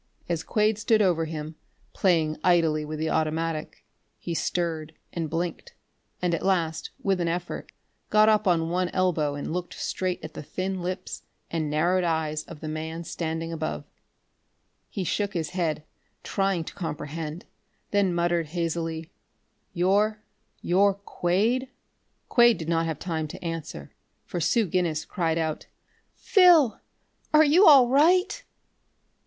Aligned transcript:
As 0.27 0.41
Quade 0.41 0.79
stood 0.79 0.99
over 0.99 1.25
him, 1.25 1.57
playing 1.93 2.35
idly 2.43 2.83
with 2.83 2.97
the 2.97 3.11
automatic, 3.11 3.85
he 4.17 4.33
stirred, 4.33 4.95
and 5.13 5.29
blinked, 5.29 5.75
and 6.23 6.33
at 6.33 6.41
last, 6.41 6.89
with 7.03 7.21
an 7.21 7.27
effort, 7.27 7.71
got 8.09 8.27
up 8.27 8.47
on 8.47 8.71
one 8.71 8.89
elbow 8.93 9.35
and 9.35 9.53
looked 9.53 9.75
straight 9.79 10.19
at 10.25 10.33
the 10.33 10.41
thin 10.41 10.81
lips 10.81 11.21
and 11.51 11.69
narrowed 11.69 12.03
eyes 12.03 12.43
of 12.45 12.61
the 12.61 12.67
man 12.67 13.03
standing 13.03 13.53
above. 13.53 13.83
He 14.89 15.03
shook 15.03 15.35
his 15.35 15.51
head, 15.51 15.83
trying 16.23 16.63
to 16.63 16.73
comprehend, 16.73 17.45
then 17.91 18.11
muttered 18.11 18.47
hazily: 18.47 19.11
"You 19.71 20.15
you're 20.63 20.95
Quade?" 20.95 21.69
Quade 22.27 22.57
did 22.57 22.67
not 22.69 22.87
have 22.87 22.97
time 22.97 23.27
to 23.27 23.45
answer, 23.45 23.93
for 24.25 24.39
Sue 24.41 24.65
Guinness 24.65 25.05
cried 25.05 25.37
out: 25.37 25.67
"Phil! 26.15 26.79
Are 27.35 27.43
you 27.43 27.67
all 27.67 27.87
right?" 27.87 28.43